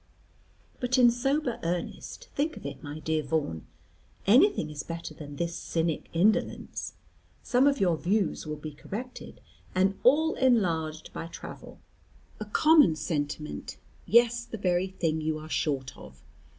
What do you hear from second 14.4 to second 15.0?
the very